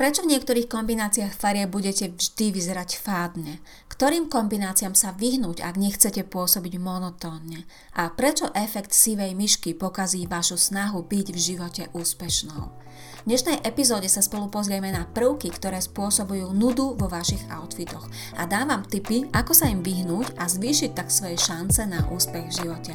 [0.00, 3.60] Prečo v niektorých kombináciách farie budete vždy vyzerať fádne?
[3.92, 7.68] Ktorým kombináciám sa vyhnúť, ak nechcete pôsobiť monotónne?
[8.00, 12.72] A prečo efekt sivej myšky pokazí vašu snahu byť v živote úspešnou?
[13.20, 18.08] V dnešnej epizóde sa spolu pozrieme na prvky, ktoré spôsobujú nudu vo vašich outfitoch
[18.40, 22.56] a dávam tipy, ako sa im vyhnúť a zvýšiť tak svoje šance na úspech v
[22.56, 22.92] živote.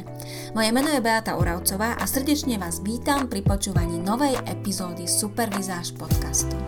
[0.58, 6.58] Moje meno je Beata Uravcová a srdečne vás vítam pri počúvaní novej epizódy Supervizáž podcastu.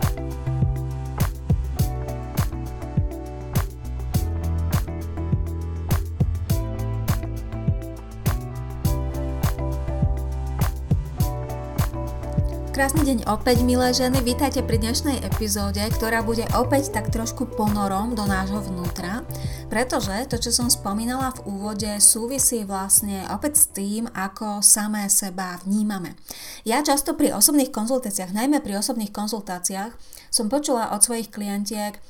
[12.79, 14.23] Krásny deň opäť, milé ženy.
[14.23, 19.27] Vítajte pri dnešnej epizóde, ktorá bude opäť tak trošku ponorom do nášho vnútra,
[19.67, 25.59] pretože to, čo som spomínala v úvode, súvisí vlastne opäť s tým, ako samé seba
[25.67, 26.15] vnímame.
[26.63, 29.91] Ja často pri osobných konzultáciách, najmä pri osobných konzultáciách,
[30.31, 32.01] som počula od svojich klientiek, e,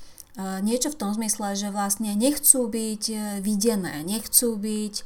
[0.62, 5.03] niečo v tom zmysle, že vlastne nechcú byť e, videné, nechcú byť e,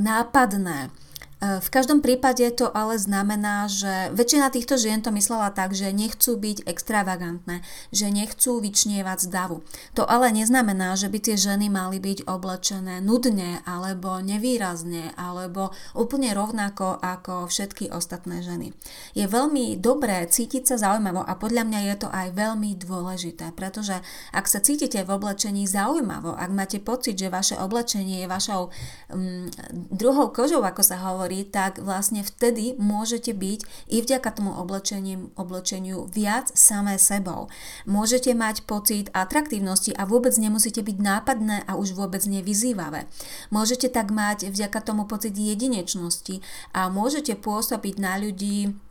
[0.00, 0.88] nápadné,
[1.36, 6.32] v každom prípade to ale znamená, že väčšina týchto žien to myslela tak, že nechcú
[6.32, 7.60] byť extravagantné,
[7.92, 9.60] že nechcú vyčnievať z davu.
[9.92, 16.32] To ale neznamená, že by tie ženy mali byť oblečené nudne alebo nevýrazne alebo úplne
[16.32, 18.72] rovnako ako všetky ostatné ženy.
[19.12, 24.00] Je veľmi dobré cítiť sa zaujímavo a podľa mňa je to aj veľmi dôležité, pretože
[24.32, 28.72] ak sa cítite v oblečení zaujímavo, ak máte pocit, že vaše oblečenie je vašou
[29.12, 29.44] um,
[29.92, 33.60] druhou kožou, ako sa hovorí, hovorí, tak vlastne vtedy môžete byť
[33.90, 37.50] i vďaka tomu oblečeniu, oblečeniu viac samé sebou.
[37.82, 43.10] Môžete mať pocit atraktívnosti a vôbec nemusíte byť nápadné a už vôbec nevyzývavé.
[43.50, 46.38] Môžete tak mať vďaka tomu pocit jedinečnosti
[46.70, 48.85] a môžete pôsobiť na ľudí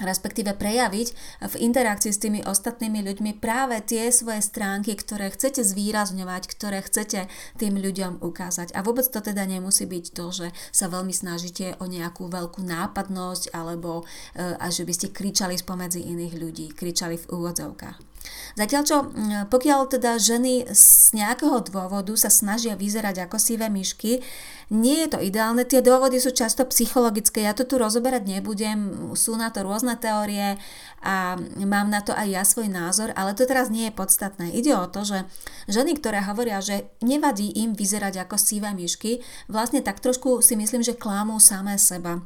[0.00, 1.08] respektíve prejaviť
[1.46, 7.28] v interakcii s tými ostatnými ľuďmi práve tie svoje stránky, ktoré chcete zvýrazňovať, ktoré chcete
[7.60, 8.72] tým ľuďom ukázať.
[8.74, 13.52] A vôbec to teda nemusí byť to, že sa veľmi snažíte o nejakú veľkú nápadnosť
[13.52, 14.02] alebo
[14.34, 18.10] e, a že by ste kričali spomedzi iných ľudí, kričali v úvodzovkách.
[18.58, 18.96] Zatiaľ čo,
[19.48, 24.20] pokiaľ teda ženy z nejakého dôvodu sa snažia vyzerať ako sivé myšky,
[24.70, 29.34] nie je to ideálne, tie dôvody sú často psychologické, ja to tu rozoberať nebudem, sú
[29.34, 30.58] na to rôzne teórie
[31.00, 31.34] a
[31.64, 34.52] mám na to aj ja svoj názor, ale to teraz nie je podstatné.
[34.52, 35.18] Ide o to, že
[35.66, 40.84] ženy, ktoré hovoria, že nevadí im vyzerať ako sivé myšky, vlastne tak trošku si myslím,
[40.84, 42.20] že klamú samé seba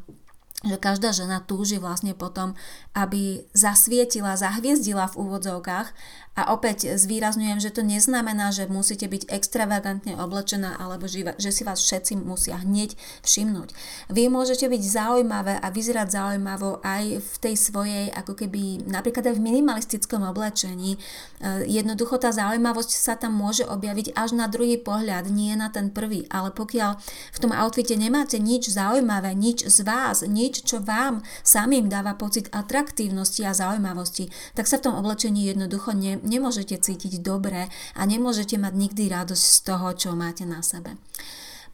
[0.64, 2.56] že každá žena túži vlastne potom,
[2.96, 5.92] aby zasvietila, zahviezdila v úvodzovkách
[6.34, 11.78] a opäť zvýrazňujem, že to neznamená, že musíte byť extravagantne oblečená alebo že si vás
[11.78, 13.70] všetci musia hneď všimnúť.
[14.10, 19.38] Vy môžete byť zaujímavé a vyzerať zaujímavo aj v tej svojej, ako keby napríklad aj
[19.38, 20.98] v minimalistickom oblečení.
[20.98, 25.94] E, jednoducho tá zaujímavosť sa tam môže objaviť až na druhý pohľad, nie na ten
[25.94, 26.26] prvý.
[26.34, 26.98] Ale pokiaľ
[27.30, 32.50] v tom outfite nemáte nič zaujímavé, nič z vás, nič, čo vám samým dáva pocit
[32.50, 38.56] atraktívnosti a zaujímavosti, tak sa v tom oblečení jednoducho ne, nemôžete cítiť dobre a nemôžete
[38.56, 40.96] mať nikdy radosť z toho, čo máte na sebe.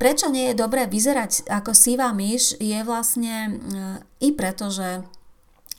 [0.01, 3.51] Prečo nie je dobré vyzerať ako sivá myš, je vlastne e,
[4.25, 5.05] i preto, že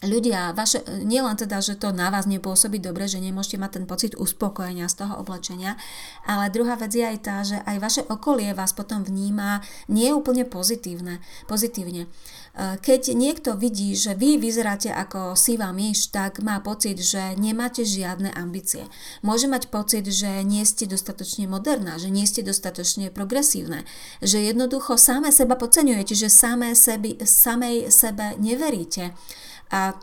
[0.02, 4.12] ľudia, vaše, nielen teda, že to na vás nepôsobí dobre, že nemôžete mať ten pocit
[4.18, 5.78] uspokojenia z toho oblečenia,
[6.26, 10.42] ale druhá vec je aj tá, že aj vaše okolie vás potom vníma nie úplne
[10.42, 12.10] pozitívne, pozitívne.
[12.10, 17.86] E, keď niekto vidí, že vy vyzeráte ako sivá myš, tak má pocit, že nemáte
[17.86, 18.90] žiadne ambície.
[19.22, 23.86] Môže mať pocit, že nie ste dostatočne moderná, že nie ste dostatočne progresívne,
[24.18, 29.14] že jednoducho samé seba podceňujete, že samé sebi, samej sebe neveríte
[29.72, 29.96] a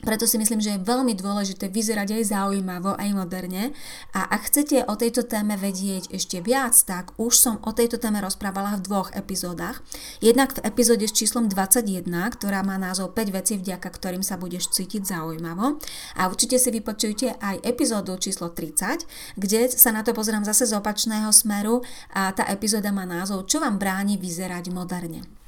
[0.00, 3.76] preto si myslím, že je veľmi dôležité vyzerať aj zaujímavo, aj moderne.
[4.16, 8.16] A ak chcete o tejto téme vedieť ešte viac, tak už som o tejto téme
[8.24, 9.84] rozprávala v dvoch epizódach.
[10.24, 14.72] Jednak v epizóde s číslom 21, ktorá má názov 5 vecí, vďaka ktorým sa budeš
[14.72, 15.76] cítiť zaujímavo.
[16.16, 19.04] A určite si vypočujte aj epizódu číslo 30,
[19.36, 21.84] kde sa na to pozerám zase z opačného smeru
[22.16, 25.39] a tá epizóda má názov Čo vám bráni vyzerať moderne.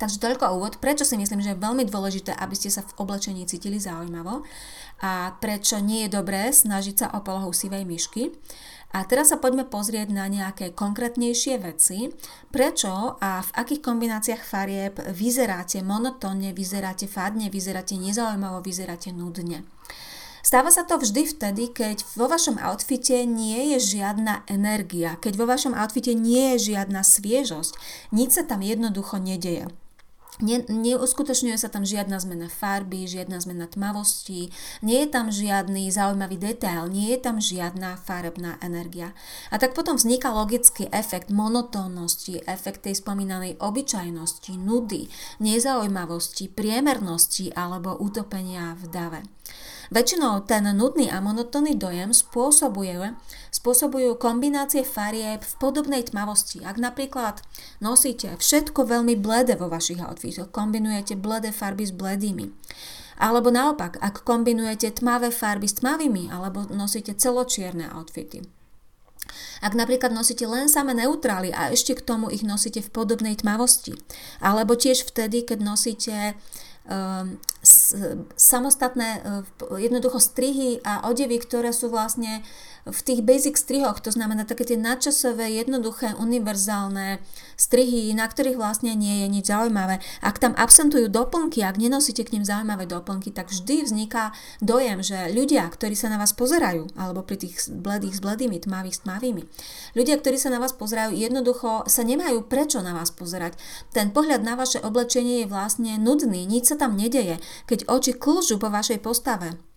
[0.00, 3.44] Takže toľko úvod, prečo si myslím, že je veľmi dôležité, aby ste sa v oblečení
[3.44, 4.48] cítili zaujímavo
[5.04, 8.32] a prečo nie je dobré snažiť sa o polohu sivej myšky.
[8.90, 12.10] A teraz sa poďme pozrieť na nejaké konkrétnejšie veci,
[12.50, 19.62] prečo a v akých kombináciách farieb vyzeráte monotónne, vyzeráte fádne, vyzeráte nezaujímavo, vyzeráte nudne.
[20.40, 25.46] Stáva sa to vždy vtedy, keď vo vašom outfite nie je žiadna energia, keď vo
[25.46, 27.76] vašom outfite nie je žiadna sviežosť.
[28.10, 29.68] Nič sa tam jednoducho nedeje.
[30.38, 36.38] Ne, neuskutočňuje sa tam žiadna zmena farby, žiadna zmena tmavosti, nie je tam žiadny zaujímavý
[36.38, 39.12] detail, nie je tam žiadna farebná energia.
[39.50, 45.10] A tak potom vzniká logický efekt monotónnosti, efekt tej spomínanej obyčajnosti, nudy,
[45.42, 49.20] nezaujímavosti, priemernosti alebo utopenia v dave.
[49.90, 53.10] Väčšinou ten nudný a monotónny dojem spôsobuje,
[53.50, 56.62] spôsobujú kombinácie farieb v podobnej tmavosti.
[56.62, 57.42] Ak napríklad
[57.82, 62.54] nosíte všetko veľmi bledé vo vašich outfitoch, kombinujete bledé farby s bledými,
[63.18, 68.46] alebo naopak, ak kombinujete tmavé farby s tmavými, alebo nosíte celočierne outfity.
[69.58, 73.98] Ak napríklad nosíte len samé neutrály a ešte k tomu ich nosíte v podobnej tmavosti,
[74.38, 76.38] alebo tiež vtedy, keď nosíte
[76.88, 77.38] Ehm,
[78.36, 79.20] samostatné e,
[79.82, 82.42] jednoducho strihy a odevy, ktoré sú vlastne
[82.90, 87.22] v tých basic strihoch, to znamená také tie nadčasové, jednoduché, univerzálne
[87.54, 90.02] strihy, na ktorých vlastne nie je nič zaujímavé.
[90.20, 95.30] Ak tam absentujú doplnky, ak nenosíte k nim zaujímavé doplnky, tak vždy vzniká dojem, že
[95.30, 99.42] ľudia, ktorí sa na vás pozerajú, alebo pri tých bledých s bledými, tmavých s tmavými,
[99.94, 103.54] ľudia, ktorí sa na vás pozerajú, jednoducho sa nemajú prečo na vás pozerať.
[103.94, 107.38] Ten pohľad na vaše oblečenie je vlastne nudný, nič sa tam nedeje.
[107.70, 109.69] Keď oči klžú po vašej postave,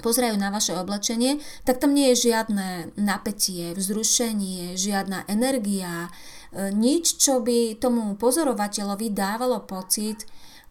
[0.00, 7.20] pozerajú na vaše oblečenie, tak tam nie je žiadne napätie, vzrušenie, žiadna energia, e, nič,
[7.20, 10.24] čo by tomu pozorovateľovi dávalo pocit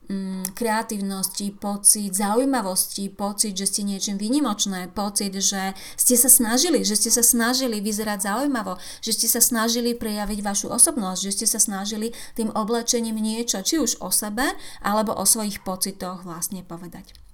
[0.10, 6.98] mm, kreatívnosti, pocit zaujímavosti, pocit, že ste niečím výnimočné, pocit, že ste sa snažili, že
[6.98, 11.60] ste sa snažili vyzerať zaujímavo, že ste sa snažili prejaviť vašu osobnosť, že ste sa
[11.62, 17.31] snažili tým oblečením niečo, či už o sebe, alebo o svojich pocitoch vlastne povedať.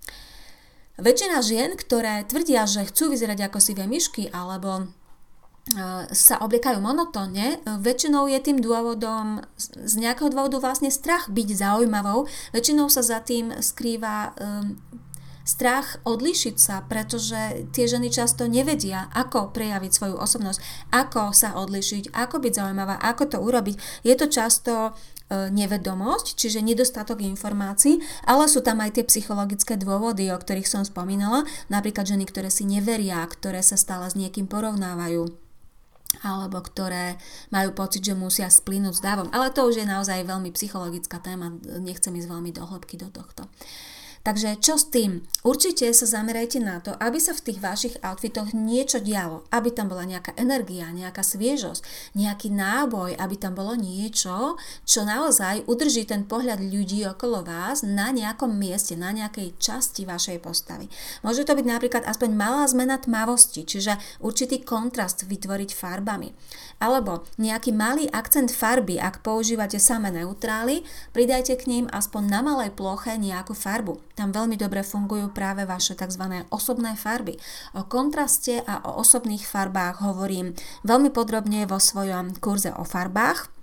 [0.97, 4.85] Väčšina žien, ktoré tvrdia, že chcú vyzerať ako sivé myšky alebo e,
[6.09, 12.89] sa obliekajú monotónne, väčšinou je tým dôvodom, z nejakého dôvodu vlastne strach byť zaujímavou, väčšinou
[12.89, 14.73] sa za tým skrýva um,
[15.47, 20.59] strach odlišiť sa, pretože tie ženy často nevedia, ako prejaviť svoju osobnosť,
[20.91, 24.03] ako sa odlišiť, ako byť zaujímavá, ako to urobiť.
[24.03, 24.91] Je to často
[25.27, 30.87] E, nevedomosť, čiže nedostatok informácií, ale sú tam aj tie psychologické dôvody, o ktorých som
[30.87, 35.27] spomínala, napríklad ženy, ktoré si neveria, ktoré sa stále s niekým porovnávajú
[36.23, 37.19] alebo ktoré
[37.51, 39.27] majú pocit, že musia splínuť s dávom.
[39.35, 41.53] Ale to už je naozaj veľmi psychologická téma,
[41.83, 43.45] nechcem ísť veľmi do hĺbky do tohto.
[44.27, 45.23] Takže čo s tým?
[45.47, 49.87] Určite sa zamerajte na to, aby sa v tých vašich outfitoch niečo dialo, aby tam
[49.87, 56.27] bola nejaká energia, nejaká sviežosť, nejaký náboj, aby tam bolo niečo, čo naozaj udrží ten
[56.27, 60.91] pohľad ľudí okolo vás na nejakom mieste, na nejakej časti vašej postavy.
[61.23, 66.35] Môže to byť napríklad aspoň malá zmena tmavosti, čiže určitý kontrast vytvoriť farbami.
[66.83, 70.83] Alebo nejaký malý akcent farby, ak používate samé neutrály,
[71.15, 74.03] pridajte k ním aspoň na malej ploche nejakú farbu.
[74.17, 76.41] Tam veľmi dobre fungujú práve vaše tzv.
[76.49, 77.37] osobné farby.
[77.77, 83.53] O kontraste a o osobných farbách hovorím veľmi podrobne vo svojom kurze o farbách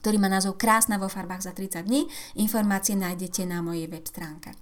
[0.00, 2.08] ktorý má názov Krásna vo farbách za 30 dní.
[2.40, 4.56] Informácie nájdete na mojej web stránke.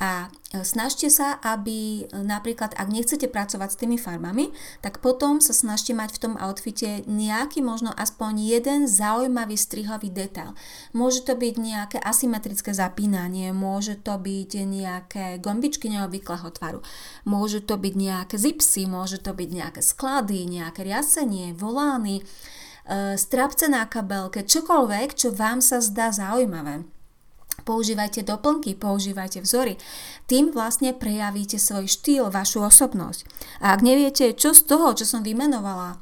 [0.00, 4.48] A e, snažte sa, aby e, napríklad, ak nechcete pracovať s tými farbami,
[4.80, 10.56] tak potom sa snažte mať v tom outfite nejaký možno aspoň jeden zaujímavý strihový detail.
[10.96, 16.80] Môže to byť nejaké asymetrické zapínanie, môže to byť nejaké gombičky neobvyklého tvaru,
[17.28, 22.24] môže to byť nejaké zipsy, môže to byť nejaké sklady, nejaké riasenie, volány,
[22.88, 26.88] e, strapce na kabelke, čokoľvek, čo vám sa zdá zaujímavé
[27.62, 29.76] používajte doplnky, používajte vzory.
[30.26, 33.26] Tým vlastne prejavíte svoj štýl, vašu osobnosť.
[33.64, 36.00] A ak neviete, čo z toho, čo som vymenovala,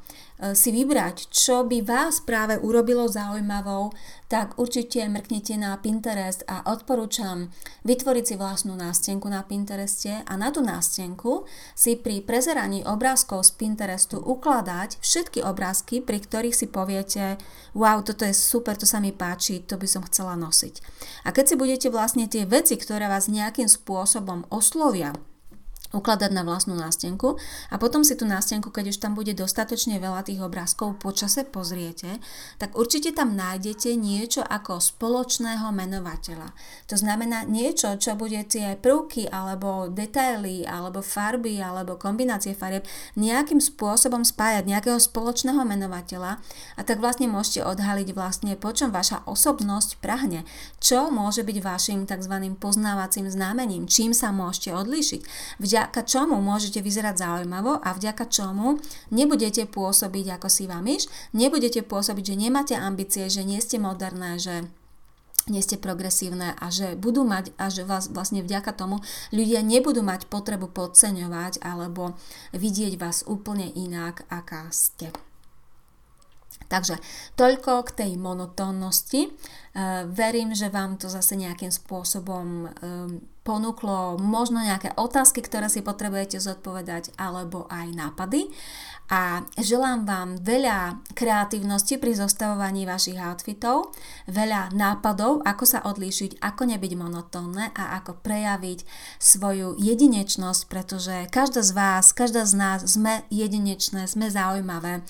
[0.55, 3.91] si vybrať, čo by vás práve urobilo zaujímavou,
[4.31, 7.51] tak určite mrknite na Pinterest a odporúčam
[7.83, 11.43] vytvoriť si vlastnú nástenku na Pintereste a na tú nástenku
[11.75, 17.35] si pri prezeraní obrázkov z Pinterestu ukladať všetky obrázky, pri ktorých si poviete
[17.75, 20.79] wow, toto je super, to sa mi páči, to by som chcela nosiť.
[21.25, 25.11] A keď si budete vlastne tie veci, ktoré vás nejakým spôsobom oslovia,
[25.89, 27.41] ukladať na vlastnú nástenku
[27.73, 32.21] a potom si tú nástenku, keď už tam bude dostatočne veľa tých obrázkov počase pozriete,
[32.61, 36.53] tak určite tam nájdete niečo ako spoločného menovateľa.
[36.93, 42.85] To znamená niečo, čo bude tie prvky alebo detaily alebo farby alebo kombinácie farieb
[43.17, 46.37] nejakým spôsobom spájať nejakého spoločného menovateľa
[46.77, 50.45] a tak vlastne môžete odhaliť vlastne po čom vaša osobnosť prahne,
[50.77, 52.35] čo môže byť vašim tzv.
[52.61, 55.21] poznávacím znamením, čím sa môžete odlíšiť.
[55.57, 58.83] Vďaka vďaka čomu môžete vyzerať zaujímavo a vďaka čomu
[59.15, 64.67] nebudete pôsobiť ako si myš, nebudete pôsobiť, že nemáte ambície, že nie ste moderné, že
[65.47, 68.99] nie ste progresívne a že budú mať a že vás vlastne vďaka tomu
[69.31, 72.19] ľudia nebudú mať potrebu podceňovať alebo
[72.51, 75.15] vidieť vás úplne inak, aká ste.
[76.69, 77.01] Takže
[77.33, 79.25] toľko k tej monotónnosti.
[79.25, 79.29] E,
[80.05, 82.69] verím, že vám to zase nejakým spôsobom e,
[83.49, 88.53] ponúklo možno nejaké otázky, ktoré si potrebujete zodpovedať, alebo aj nápady
[89.09, 93.97] a želám vám veľa kreatívnosti pri zostavovaní vašich outfitov,
[94.29, 98.85] veľa nápadov, ako sa odlíšiť, ako nebyť monotónne a ako prejaviť
[99.17, 105.01] svoju jedinečnosť, pretože každá z vás, každá z nás sme jedinečné, sme zaujímavé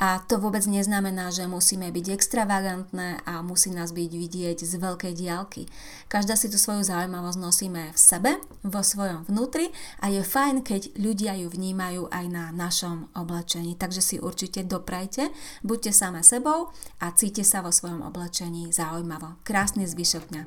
[0.00, 5.12] a to vôbec neznamená, že musíme byť extravagantné a musí nás byť vidieť z veľkej
[5.12, 5.68] diálky.
[6.08, 9.72] Každá si tú svoju zaujímavosť nosíme v sebe, vo svojom vnútri
[10.04, 13.80] a je fajn, keď ľudia ju vnímajú aj na našom oblečení.
[13.80, 15.32] Takže si určite doprajte,
[15.64, 16.68] buďte same sebou
[17.00, 19.40] a cíte sa vo svojom oblečení zaujímavo.
[19.40, 20.44] Krásny zvyšok dňa.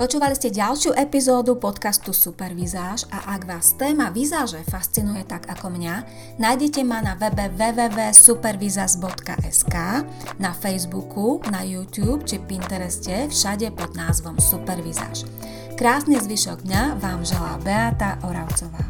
[0.00, 5.94] Počúvali ste ďalšiu epizódu podcastu Supervizáž a ak vás téma vizáže fascinuje tak ako mňa,
[6.40, 9.76] nájdete ma na webe www.supervizaz.sk,
[10.40, 15.28] na Facebooku, na YouTube či Pintereste, všade pod názvom Supervizáž.
[15.80, 18.89] Krásny zvyšok dňa vám želá Beata Oravcová.